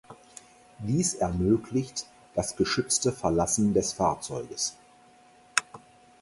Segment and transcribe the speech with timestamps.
[0.79, 4.75] Dies ermöglicht das geschützte Verlassen des Fahrzeuges.